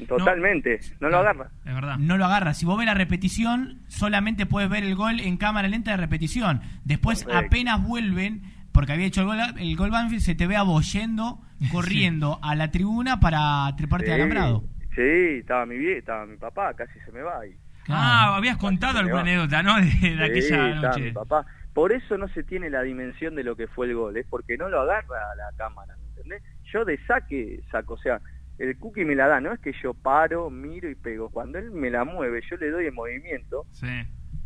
[0.08, 1.50] Totalmente, no, lo agarra.
[1.64, 1.96] Es verdad.
[1.98, 2.52] No lo agarra.
[2.52, 6.60] Si vos ves la repetición, solamente puedes ver el gol en cámara lenta de repetición.
[6.84, 8.42] Después apenas vuelven,
[8.76, 11.40] porque había hecho el gol, el gol Banfield, se te ve aboyendo,
[11.72, 14.62] corriendo a la tribuna para treparte al alambrado.
[14.94, 17.56] Sí, estaba mi vie, estaba mi papá, casi se me va ahí.
[17.88, 19.76] Ah, habías contado alguna anécdota, ¿no?
[19.76, 21.12] De, de Sí, aquella estaba mi noche.
[21.12, 21.46] papá.
[21.74, 24.56] Por eso no se tiene la dimensión de lo que fue el gol, es porque
[24.56, 26.42] no lo agarra la cámara, ¿me entendés?
[26.72, 28.20] Yo de saque saco, o sea,
[28.58, 31.28] el cookie me la da, no es que yo paro, miro y pego.
[31.28, 33.86] Cuando él me la mueve, yo le doy el movimiento Sí,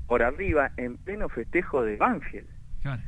[0.08, 2.48] por arriba en pleno festejo de Banfield.
[2.82, 3.00] claro.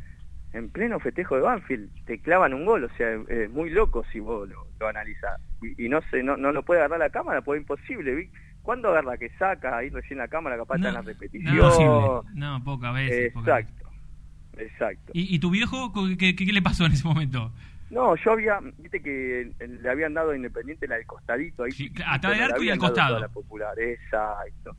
[0.52, 4.20] En pleno festejo de Banfield, te clavan un gol, o sea, es muy loco si
[4.20, 5.40] vos lo, lo analizás.
[5.62, 8.14] Y, y no sé, no, no lo puede agarrar la cámara, pues es imposible.
[8.14, 8.30] ¿vi?
[8.62, 9.78] ¿Cuándo agarra que saca?
[9.78, 11.56] Ahí recién la cámara, capaz está en la repetición.
[11.56, 13.32] No, no, pocas veces.
[13.32, 13.72] pocas veces.
[13.72, 15.12] Exacto, exacto.
[15.14, 17.52] ¿Y, y tu viejo qué, le pasó en ese momento?
[17.90, 21.72] No, yo había, viste que le habían dado Independiente la del costadito ahí.
[21.72, 23.18] Sí, atrás del arco y al costado.
[23.18, 24.76] La popular, exacto.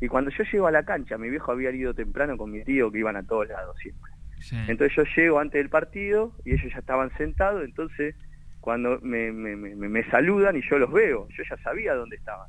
[0.00, 2.90] Y cuando yo llego a la cancha, mi viejo había ido temprano con mi tío
[2.90, 4.10] que iban a todos lados siempre.
[4.46, 4.56] Sí.
[4.68, 8.14] Entonces yo llego antes del partido y ellos ya estaban sentados, entonces
[8.60, 12.46] cuando me, me, me, me saludan y yo los veo, yo ya sabía dónde estaban.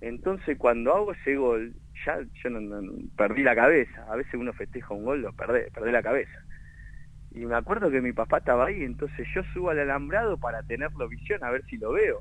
[0.00, 4.04] Entonces cuando hago ese gol, ya yo no, no- perdí la cabeza.
[4.10, 6.36] A veces uno festeja un gol, lo perdé, perdí la cabeza.
[7.30, 11.08] Y me acuerdo que mi papá estaba ahí, entonces yo subo al alambrado para tenerlo
[11.08, 12.20] visión, a ver si lo veo.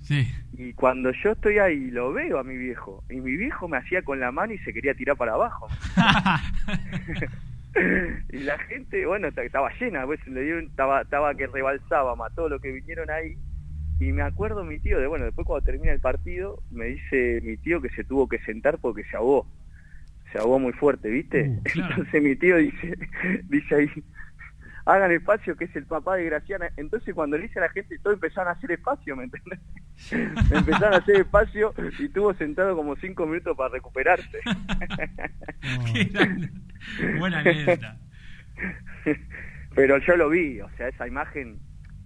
[0.00, 0.28] Sí.
[0.52, 3.02] Y cuando yo estoy ahí, lo veo a mi viejo.
[3.10, 5.66] Y mi viejo me hacía con la mano y se quería tirar para abajo.
[8.32, 12.60] y la gente, bueno, estaba llena, pues le dieron, estaba, estaba que rebalsaba, mató lo
[12.60, 13.36] que vinieron ahí.
[14.00, 17.56] Y me acuerdo mi tío, de bueno, después cuando termina el partido, me dice mi
[17.56, 19.50] tío que se tuvo que sentar porque se ahogó.
[20.32, 21.48] Se ahogó muy fuerte, ¿viste?
[21.48, 21.94] Uh, claro.
[21.96, 22.98] Entonces mi tío dice,
[23.48, 23.90] dice ahí,
[24.88, 26.70] hagan espacio que es el papá de Graciana.
[26.76, 29.60] Entonces cuando le dice a la gente, todos empezaron a hacer espacio, ¿me entendés?
[30.50, 34.38] empezaron a hacer espacio y estuvo sentado como cinco minutos para recuperarse.
[37.18, 37.98] Buena anécdota.
[39.74, 41.58] Pero yo lo vi, o sea, esa imagen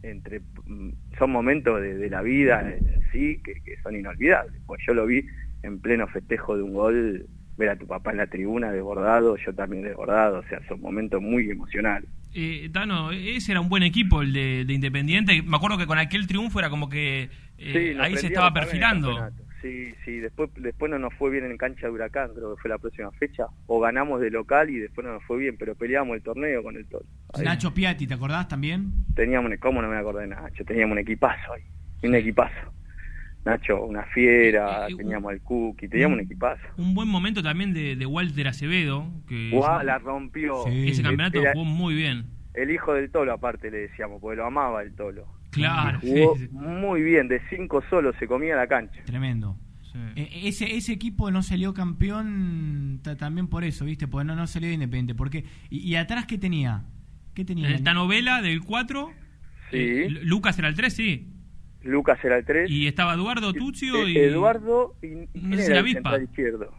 [0.02, 4.60] entre mm, son momentos de, de la vida en sí que, que son inolvidables.
[4.66, 5.24] Pues yo lo vi
[5.62, 9.54] en pleno festejo de un gol, ver a tu papá en la tribuna desbordado, yo
[9.54, 12.08] también desbordado, o sea, son momentos muy emocionales.
[12.34, 15.42] Eh, Tano, ese era un buen equipo el de, de Independiente.
[15.42, 19.14] Me acuerdo que con aquel triunfo era como que eh, Sí, ahí se estaba perfilando.
[19.60, 22.68] Sí, sí, después, después no nos fue bien en cancha de Huracán, creo que fue
[22.68, 26.16] la próxima fecha, o ganamos de local y después no nos fue bien, pero peleamos
[26.16, 27.04] el torneo con el Toro.
[27.40, 28.90] Nacho Piatti, ¿te acordás también?
[29.14, 30.64] Teníamos, un- ¿cómo no me acordé de Nacho?
[30.64, 31.62] Teníamos un equipazo ahí,
[32.02, 32.72] un equipazo.
[33.44, 36.62] Nacho, una fiera, Eh, eh, teníamos al Cookie, teníamos un equipazo.
[36.76, 39.50] Un buen momento también de, de Walter Acevedo, que
[39.84, 40.62] la rompió.
[40.66, 40.88] Sí.
[40.88, 42.26] ese campeonato Era jugó muy bien.
[42.54, 45.26] el hijo del Tolo aparte le decíamos, porque lo amaba el Tolo.
[45.50, 46.48] Claro, Jugó sí, sí.
[46.54, 49.02] muy bien, de cinco solos se comía la cancha.
[49.04, 49.56] Tremendo.
[49.92, 49.98] Sí.
[50.16, 54.06] Eh, ese ese equipo no salió campeón ta- también por eso, ¿viste?
[54.08, 55.14] Porque no, no salió de Independiente.
[55.14, 56.84] Porque, y, y atrás qué tenía?
[57.34, 57.68] ¿Qué tenía?
[57.68, 59.10] El Tano Vela del 4.
[59.70, 59.76] Sí.
[59.78, 61.28] eh, Lucas era el 3, sí.
[61.84, 62.70] Lucas era el 3.
[62.70, 64.18] Y estaba Eduardo Tuccio Eh, y...
[64.18, 66.74] Eduardo y, ¿quién era la el central izquierdo.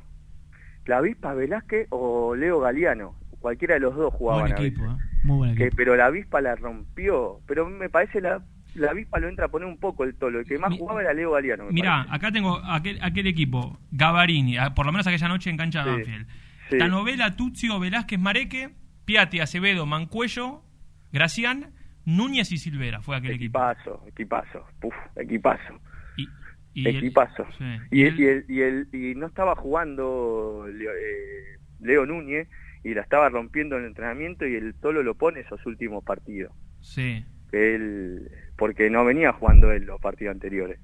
[0.86, 3.16] La avispa Velázquez o Leo Galeano.
[3.40, 4.98] Cualquiera de los dos jugaban Buen a equipo, veces.
[4.98, 5.20] ¿eh?
[5.24, 5.78] Muy buen Que, equipo.
[5.78, 7.40] pero la avispa la rompió.
[7.48, 8.42] Pero me parece la,
[8.76, 10.40] la avispa lo entra a poner un poco el tolo.
[10.40, 11.66] El que más Mi- jugaba era Leo Galeano.
[11.72, 12.16] Mirá, parece.
[12.16, 15.92] acá tengo aquel, aquel equipo, Gavarini, a- por lo menos aquella noche en cancha de
[15.92, 16.28] Sí, Banfield.
[16.70, 16.78] sí.
[16.78, 18.70] Tanovela, Tuzio, Velázquez, Mareque,
[19.06, 20.64] Piatti, Acevedo, Mancuello,
[21.12, 21.74] Gracián,
[22.06, 23.02] Núñez y Silvera.
[23.02, 23.60] Fue aquel equipo.
[23.60, 24.66] Equipazo, equipazo.
[24.80, 25.80] Puf, equipazo.
[26.18, 26.28] Y,
[26.74, 27.46] y el- equipazo.
[27.58, 27.64] sí.
[27.92, 32.48] Y, el- el- y, el- y, el- y no estaba jugando Leo, eh, Leo Núñez
[32.84, 36.54] y la estaba rompiendo en el entrenamiento y el Tolo lo pone esos últimos partidos.
[36.82, 37.26] sí.
[37.52, 40.80] él porque no venía jugando él los partidos anteriores.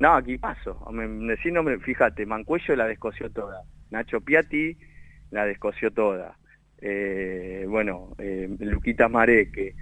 [0.00, 0.86] No, aquí paso.
[0.92, 1.06] Me,
[1.50, 3.62] nombre, fíjate, Mancuello la descoció toda.
[3.90, 4.76] Nacho Piatti
[5.30, 6.36] la descoció toda.
[6.82, 9.74] Eh, bueno, eh, Luquita Mareque,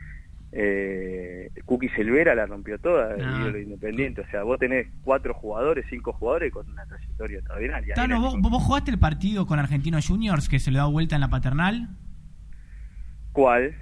[0.52, 3.52] eh, Cookie Silvera la rompió toda, el Ah.
[3.62, 4.22] independiente.
[4.22, 7.94] O sea, vos tenés cuatro jugadores, cinco jugadores con una trayectoria extraordinaria.
[7.94, 11.20] Tano, ¿vos, vos jugaste el partido con Argentinos Juniors que se le da vuelta en
[11.20, 11.88] la paternal?
[13.32, 13.74] ¿Cuál?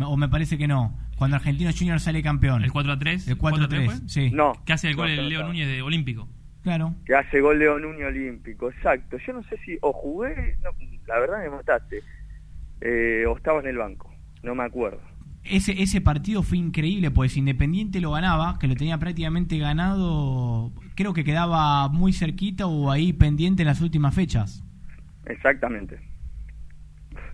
[0.00, 0.98] ¿O me parece que no?
[1.16, 2.64] Cuando Argentinos Juniors sale campeón.
[2.64, 3.28] El 4 a 3.
[3.28, 4.30] El 4-3, sí.
[4.32, 4.52] No.
[4.64, 5.46] Que hace el gol No, el no, Leo no.
[5.48, 6.28] Núñez de Olímpico.
[6.62, 6.94] Claro.
[7.04, 9.18] que hace gol Leo Núñez Olímpico, exacto.
[9.18, 10.70] Yo no sé si o jugué, no,
[11.06, 12.00] la verdad me mataste,
[12.80, 14.10] eh, o estaba en el banco,
[14.42, 15.02] no me acuerdo.
[15.44, 21.12] Ese, ese partido fue increíble, pues Independiente lo ganaba, que lo tenía prácticamente ganado, creo
[21.12, 24.64] que quedaba muy cerquita o ahí pendiente en las últimas fechas.
[25.26, 25.98] Exactamente.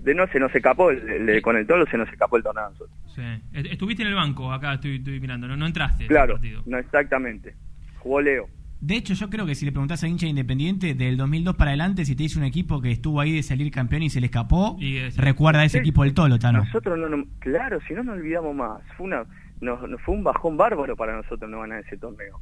[0.01, 2.67] De no se nos escapó, el- el- con el tolo se nos escapó el torneo
[2.67, 2.97] a nosotros.
[3.15, 3.23] Sí.
[3.53, 5.99] Est- Estuviste en el banco, acá estoy, estoy mirando, no, no entraste.
[5.99, 6.63] en el Claro, partido.
[6.67, 7.55] no exactamente.
[8.01, 8.49] Jugó Leo.
[8.81, 11.71] De hecho, yo creo que si le preguntás a hincha de Independiente, del 2002 para
[11.73, 14.27] adelante, si te dice un equipo que estuvo ahí de salir campeón y se le
[14.27, 15.81] escapó, Y es- recuerda a ese Sí.
[15.81, 16.65] equipo del Tolo, Tano.
[16.65, 18.81] Nosotros no, no- claro, si no nos olvidamos más.
[18.97, 19.25] Fue una,
[19.61, 22.41] no, no- fue un bajón bárbaro para nosotros no ganar ese torneo.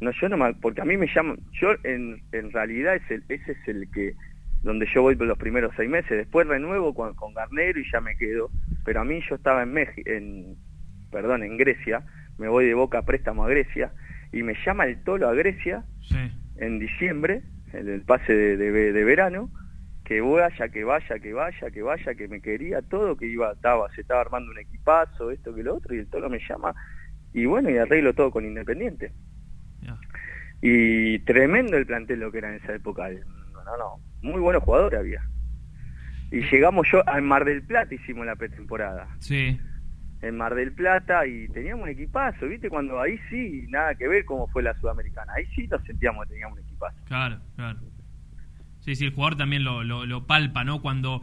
[0.00, 3.52] No, yo no porque a mí me llaman, yo en, en realidad es el, ese
[3.52, 4.14] es el que
[4.62, 6.10] donde yo voy por los primeros seis meses.
[6.10, 8.48] Después renuevo con, con Garnero y ya me quedo.
[8.84, 10.54] Pero a mí yo estaba en México, en,
[11.10, 12.02] perdón, en Grecia.
[12.38, 13.90] Me voy de Boca a préstamo a Grecia
[14.34, 16.18] y me llama el Tolo a Grecia Sí.
[16.56, 17.42] en diciembre,
[17.72, 19.50] en el pase de, de- de verano,
[20.04, 23.90] que vaya, que vaya, que vaya, que vaya, que me quería todo, que iba, estaba,
[23.94, 26.74] se estaba armando un equipazo, esto que lo otro, y el Tolo me llama,
[27.32, 29.12] y bueno, y arreglo todo con Independiente.
[30.60, 34.62] Y tremendo el plantel lo que era en esa época, no, no, no, muy buenos
[34.62, 35.22] jugadores había.
[36.30, 39.60] Y llegamos yo, al Mar del Plata hicimos la pretemporada, Sí.
[40.26, 42.68] En Mar del Plata, y teníamos un equipazo, ¿viste?
[42.70, 46.30] Cuando ahí sí, nada que ver cómo fue la Sudamericana, ahí sí nos sentíamos que
[46.30, 46.96] teníamos un equipazo.
[47.06, 47.78] Claro, claro.
[48.80, 50.80] Sí, sí, el jugador también lo, lo, lo palpa, ¿no?
[50.82, 51.22] Cuando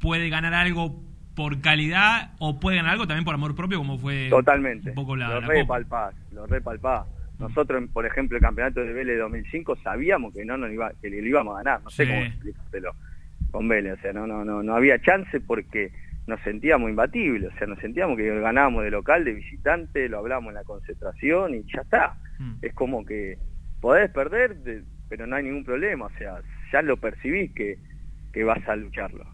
[0.00, 1.02] puede ganar algo
[1.34, 4.90] por calidad o puede ganar algo también por amor propio, como fue Totalmente.
[4.90, 5.74] un poco la, lo la re Copa.
[5.74, 7.06] palpás, lo re palpás.
[7.40, 11.18] Nosotros, por ejemplo, el campeonato de Vélez 2005 sabíamos que no nos iba, que le
[11.28, 12.94] íbamos a ganar, no sé cómo explicártelo
[13.50, 15.90] con Vélez, o sea, no, no, no, no había chance porque
[16.26, 20.48] nos sentíamos imbatibles, o sea, nos sentíamos que ganábamos de local, de visitante, lo hablamos
[20.50, 22.16] en la concentración y ya está.
[22.38, 22.52] Mm.
[22.62, 23.38] Es como que
[23.80, 26.36] podés perder, de- pero no hay ningún problema, o sea,
[26.72, 27.76] ya lo percibís que,
[28.32, 29.24] que vas a lucharlo.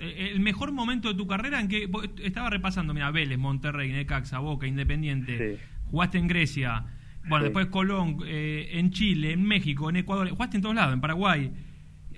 [0.00, 1.88] Eh, El mejor momento de tu carrera en que
[2.22, 5.62] estaba repasando, mira, Vélez, Monterrey, Necaxa, Boca, Independiente, Sí.
[5.90, 6.84] jugaste en Grecia,
[7.28, 7.44] bueno, Sí.
[7.48, 11.50] después Colón, eh, en Chile, en México, en Ecuador, jugaste en todos lados, en Paraguay.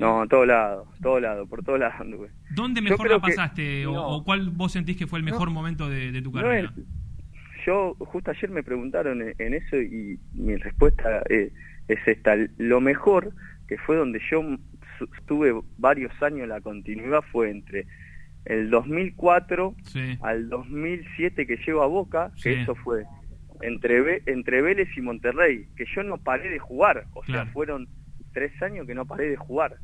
[0.00, 2.30] No, en todos lados, todos lados, por todos lados anduve.
[2.50, 4.06] ¿Dónde mejor la que- pasaste o, no.
[4.08, 5.54] o cuál vos sentís que fue el mejor No.
[5.54, 6.72] momento de, de tu No carrera?
[6.76, 6.84] es-
[7.66, 11.52] yo justo ayer me preguntaron en, en eso y mi respuesta eh,
[11.88, 12.34] es esta.
[12.56, 13.32] Lo mejor,
[13.66, 14.42] que fue donde yo
[15.18, 17.86] estuve varios años, la continuidad fue entre
[18.46, 20.16] el 2004 Sí.
[20.22, 23.04] al 2007 que llego a Boca, que eso fue
[23.60, 27.88] entre, Ve- entre Vélez y Monterrey, que yo no paré de jugar, o sea, fueron
[28.38, 29.78] tres años que no paré de jugar.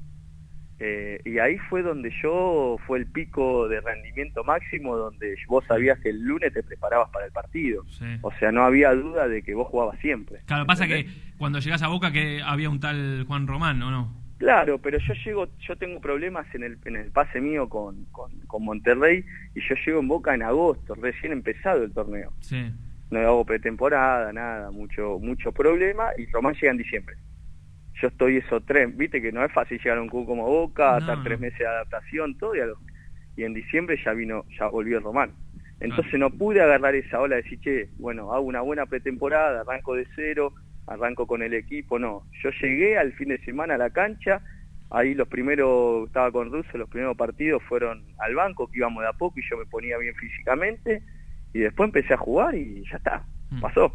[0.79, 5.99] Eh, y ahí fue donde yo, fue el pico de rendimiento máximo, donde vos sabías
[5.99, 7.85] que el lunes te preparabas para el partido.
[7.91, 8.05] Sí.
[8.23, 10.41] O sea, no había duda de que vos jugabas siempre.
[10.47, 14.25] Claro, pasa que cuando llegás a Boca que había un tal Juan Román, ¿o no?
[14.39, 18.39] Claro, pero yo llego, yo tengo problemas en el, en el pase mío con, con,
[18.47, 22.33] con Monterrey y yo llego en Boca en agosto, recién empezado el torneo.
[22.41, 22.73] Sí.
[23.11, 27.17] no hago pretemporada, nada, mucho mucho problema y Román llega en diciembre.
[28.05, 30.99] Yo estoy esos tres, viste que no es fácil llegar a un club como Boca,
[30.99, 31.23] estar no.
[31.25, 32.79] tres meses de adaptación, todo y, a los-
[33.35, 35.33] y en diciembre ya vino, ya volvió Román.
[35.81, 39.95] Entonces no pude agarrar esa ola de decir, che, bueno, hago una buena pretemporada, arranco
[39.95, 40.53] de cero,
[40.87, 42.27] arranco con el equipo, no.
[42.43, 44.43] Yo llegué al fin de semana a la cancha,
[44.91, 49.09] ahí los primeros, estaba con Russo, los primeros partidos fueron al banco, que íbamos de
[49.09, 51.03] a poco y yo me ponía bien físicamente,
[51.55, 53.61] y después empecé a jugar y ya está, Mm.
[53.61, 53.95] pasó.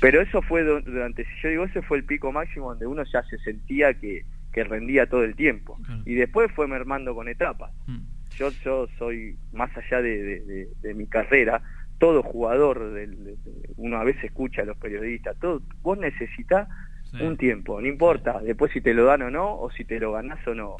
[0.00, 3.22] Pero eso fue durante, si yo digo, ese fue el pico máximo donde uno ya
[3.24, 5.78] se sentía que, que rendía todo el tiempo.
[6.04, 7.72] Y después fue mermando con etapas.
[7.86, 7.98] Mm.
[8.36, 11.60] Yo, yo soy, más allá de, de, mi carrera,
[11.98, 13.36] todo jugador, de,
[13.76, 16.68] uno a veces escucha a los periodistas, todo, vos necesitas
[17.20, 20.12] un tiempo, no importa después si te lo dan o no, o si te lo
[20.12, 20.76] ganás o no.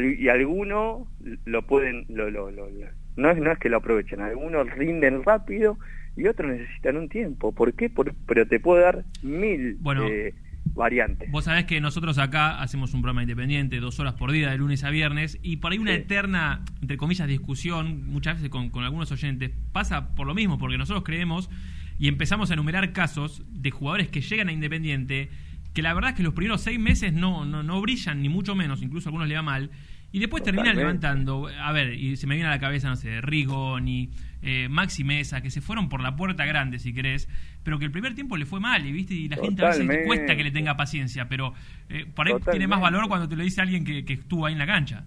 [0.00, 1.06] y algunos
[1.44, 2.68] lo pueden, lo, lo, lo,
[3.16, 5.78] no, es, no es que lo aprovechen, algunos rinden rápido
[6.16, 7.52] y otros necesitan un tiempo.
[7.52, 7.90] ¿Por qué?
[8.26, 10.34] pero te puede dar mil eh,
[10.74, 11.30] variantes.
[11.30, 14.84] Vos sabés que nosotros acá hacemos un programa independiente, dos horas por día, de lunes
[14.84, 19.10] a viernes, y por ahí una eterna, entre comillas, discusión, muchas veces con, con algunos
[19.12, 21.50] oyentes, pasa por lo mismo, porque nosotros creemos
[21.98, 25.30] y empezamos a enumerar casos de jugadores que llegan a Independiente,
[25.72, 28.54] que la verdad es que los primeros seis meses no, no, no brillan, ni mucho
[28.54, 29.70] menos, incluso a algunos le va mal,
[30.10, 33.22] y después terminan levantando, a ver, y se me viene a la cabeza, no sé,
[33.22, 34.10] Rigoni,
[34.42, 37.28] eh, Maxi Mesa, que se fueron por la puerta grande, si querés,
[37.64, 39.88] pero que el primer tiempo le fue mal, y viste, y la gente a veces
[40.04, 41.54] cuesta que le tenga paciencia, pero
[41.88, 44.52] eh, por ahí tiene más valor cuando te lo dice alguien que, que estuvo ahí
[44.52, 45.06] en la cancha.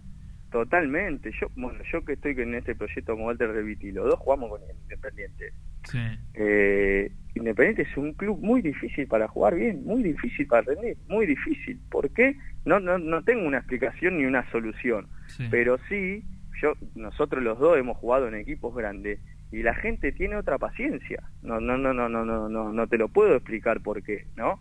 [0.55, 1.31] Totalmente.
[1.41, 4.61] Yo, bueno, yo que estoy en este proyecto como Walter Reviti, los dos jugamos con
[4.83, 5.51] Independiente.
[6.33, 11.25] Eh, Independiente es un club muy difícil para jugar bien, muy difícil para rendir, muy
[11.25, 11.77] difícil.
[11.91, 12.37] ¿Por qué?
[12.63, 15.09] No, no, no tengo una explicación ni una solución,
[15.51, 16.23] pero sí,
[16.61, 19.19] yo, nosotros los dos hemos jugado en equipos grandes
[19.51, 21.23] y la gente tiene otra paciencia.
[21.41, 24.59] No, no, no, no, no, no, no, no te lo puedo explicar por qué, ¿no?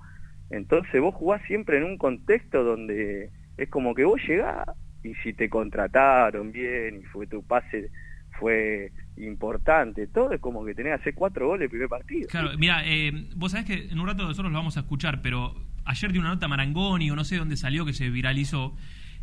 [0.51, 4.67] Entonces vos jugás siempre en un contexto donde es como que vos llegás
[5.03, 7.91] y si te contrataron bien y fue tu pase
[8.39, 12.29] fue importante, todo es como que tenés que hacer cuatro goles el primer partido.
[12.29, 15.55] Claro, mira, eh, vos sabés que en un rato nosotros lo vamos a escuchar, pero
[15.85, 18.77] ayer de una nota Marangoni o no sé dónde salió que se viralizó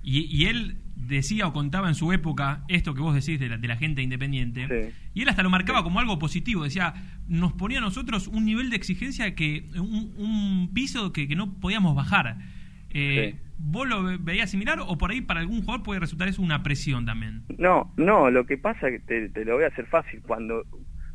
[0.04, 3.68] y, él decía o contaba en su época esto que vos decís de la, de
[3.68, 6.94] la gente independiente y él hasta lo marcaba como algo positivo, decía,
[7.28, 11.96] nos ponía a nosotros un nivel de exigencia que un, piso que, que no podíamos
[11.96, 12.38] bajar.
[12.94, 16.64] Eh, ¿Vos lo veías similar o por ahí para algún jugador puede resultar eso una
[16.64, 17.44] presión también?
[17.58, 20.22] No, no, lo que pasa es que te, lo voy a hacer fácil.
[20.24, 20.64] Cuando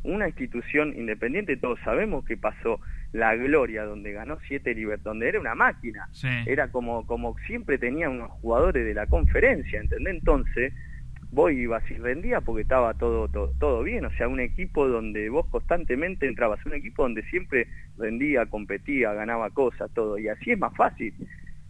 [0.03, 2.79] una institución independiente, todos sabemos que pasó
[3.17, 6.07] la gloria donde ganó siete Libertad, donde era una máquina.
[6.45, 10.15] Era como, como siempre tenía unos jugadores de la conferencia, ¿entendés?
[10.15, 10.71] Entonces,
[11.31, 14.05] vos ibas y rendía porque estaba todo, todo, todo bien.
[14.05, 19.49] O sea, un equipo donde vos constantemente entrabas, un equipo donde siempre rendía, competía, ganaba
[19.49, 20.19] cosas, todo.
[20.19, 21.13] Y así es más fácil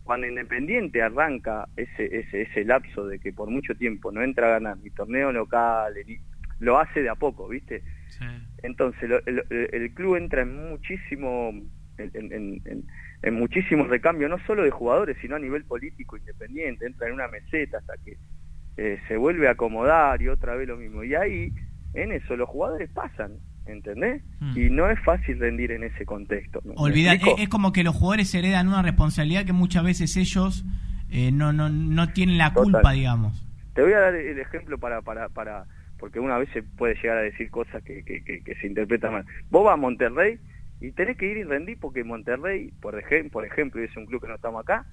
[0.04, 4.52] cuando Independiente arranca ese, ese, ese lapso de que por mucho tiempo no entra a
[4.52, 5.94] ganar ni torneo local,
[6.60, 7.84] lo hace de a poco, ¿viste?
[8.64, 11.52] Entonces el, club entra en muchísimo,
[11.98, 12.62] en,
[13.22, 17.28] en, muchísimos recambios, no solo de jugadores, sino a nivel político independiente, entra en una
[17.28, 18.18] meseta hasta que
[18.78, 21.04] eh, se vuelve a acomodar y otra vez lo mismo.
[21.04, 21.54] Y ahí,
[21.94, 23.34] en eso, los jugadores pasan.
[23.66, 24.24] ¿entendés?
[24.40, 24.58] Hmm.
[24.58, 26.62] Y no es fácil rendir en ese contexto.
[26.76, 30.64] Olvidar, es, como que los jugadores heredan una responsabilidad que muchas veces ellos
[31.10, 33.46] eh, no, no, no tienen la culpa, digamos.
[33.74, 35.66] Te voy a dar el ejemplo para, para, para
[36.00, 39.26] porque una vez se puede llegar a decir cosas que, que, que, se interpretan mal.
[39.50, 40.40] Vos vas a Monterrey
[40.80, 44.22] y tenés que ir y rendir porque Monterrey, por, ejemplo por ejemplo, es un club
[44.22, 44.86] que no estamos acá,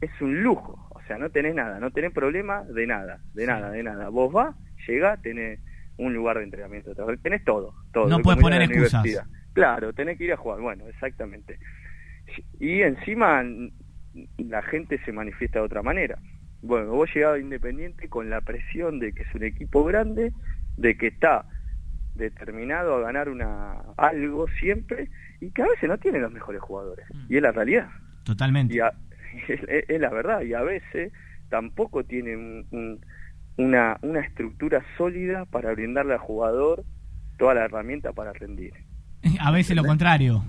[0.00, 0.88] es un lujo.
[0.90, 4.08] O sea, no tenés nada, no tenés problema de nada, de nada, de nada.
[4.10, 4.54] Vos vas,
[4.86, 5.60] llegás, tenés
[5.96, 6.92] un lugar de entrenamiento.
[7.22, 8.08] Tenés todo, todo.
[8.08, 9.04] No puedes poner excusas.
[9.52, 10.60] Claro, tenés que ir a jugar.
[10.60, 11.58] Bueno, exactamente.
[12.58, 13.42] Y encima
[14.38, 16.18] la gente se manifiesta de otra manera.
[16.62, 20.32] Bueno, vos llegado Independiente con la presión de que es un equipo grande,
[20.76, 21.46] de que está
[22.14, 25.08] determinado a ganar una algo siempre
[25.40, 27.06] y que a veces no tiene los mejores jugadores.
[27.12, 27.32] Mm.
[27.32, 27.88] Y es la realidad.
[28.24, 28.74] Totalmente.
[28.74, 28.78] Y
[29.48, 30.42] es, la verdad.
[30.42, 31.12] Y a veces
[31.48, 33.00] tampoco tiene un
[33.60, 36.84] una, una estructura sólida para brindarle al jugador
[37.38, 38.72] toda la herramienta para rendir.
[39.40, 40.42] A veces lo contrario.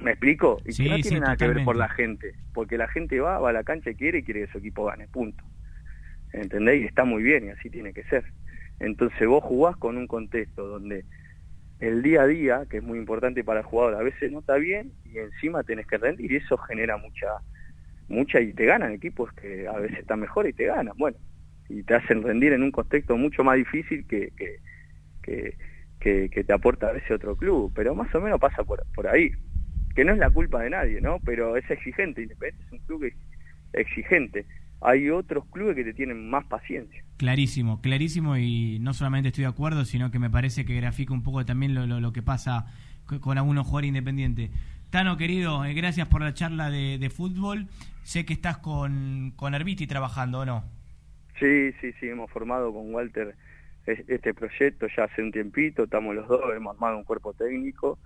[0.00, 0.60] ¿Me explico?
[0.64, 3.50] Y que no tiene nada que ver por la gente, porque la gente va, va
[3.50, 5.44] a la cancha y quiere y quiere que su equipo gane, punto.
[6.32, 6.82] ¿Entendéis?
[6.82, 8.24] Y está muy bien y así tiene que ser.
[8.78, 11.04] Entonces vos jugás con un contexto donde
[11.80, 14.56] el día a día, que es muy importante para el jugador, a veces no está
[14.56, 17.26] bien y encima tenés que rendir y eso genera mucha
[18.08, 21.18] mucha y te ganan equipos que a veces están mejor y te ganan, bueno,
[21.68, 25.54] y te hacen rendir en un contexto mucho más difícil que, que,
[26.00, 29.06] que, que, te aporta a veces otro club, pero más o menos pasa por, por
[29.06, 29.32] ahí,
[29.98, 31.18] que no es la culpa de nadie, ¿no?
[31.24, 33.12] Pero es exigente, Independiente es un club
[33.72, 34.46] exigente.
[34.80, 37.02] Hay otros clubes que te tienen más paciencia.
[37.16, 41.24] Clarísimo, clarísimo y no solamente estoy de acuerdo, sino que me parece que grafica un
[41.24, 42.66] poco también lo, lo, lo que pasa
[43.20, 44.52] con algunos jugadores independientes.
[44.90, 47.66] Tano, querido, eh, gracias por la charla de, fútbol.
[48.04, 50.64] Sé que estás con, con Arbiti trabajando, ¿o no?
[51.40, 53.34] Sí, sí, sí, hemos formado con Walter
[53.84, 57.98] este proyecto ya hace un tiempito, estamos los dos, hemos armado un cuerpo técnico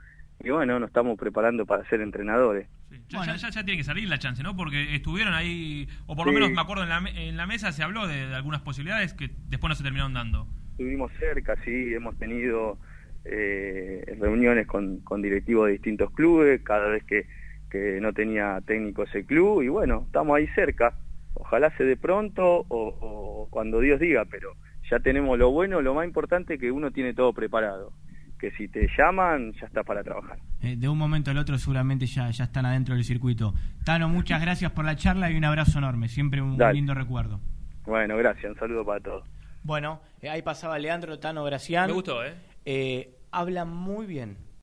[0.44, 2.66] y bueno, nos estamos preparando para ser entrenadores.
[3.08, 4.56] Ya, ya, tiene que salir la chance, ¿no?
[4.56, 7.82] Porque estuvieron ahí, o por lo menos me acuerdo en la, en la mesa se
[7.82, 10.48] habló de, algunas posibilidades que después no se terminaron dando.
[10.72, 12.78] Estuvimos cerca, sí, hemos tenido
[13.24, 17.26] eh, reuniones con, con directivos de distintos clubes, cada vez que,
[17.70, 20.94] que no tenía técnico ese club, y bueno, estamos ahí cerca.
[21.34, 24.54] Ojalá se dé pronto o, o cuando Dios diga, pero
[24.90, 27.92] ya tenemos lo bueno, lo más importante que uno tiene todo preparado
[28.42, 30.36] que si te llaman ya está para trabajar.
[30.60, 33.54] Eh, de un momento al otro seguramente ya, ya están adentro del circuito.
[33.84, 37.38] Tano, muchas gracias por la charla y un abrazo enorme, siempre un lindo recuerdo.
[37.86, 39.24] Bueno, gracias, un saludo para todos.
[39.62, 41.86] Bueno, eh, ahí pasaba Leandro Tano Gracián.
[41.86, 42.34] Me gustó, ¿eh?
[42.64, 44.36] eh habla muy bien